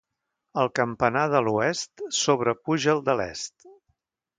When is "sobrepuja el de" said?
2.23-3.21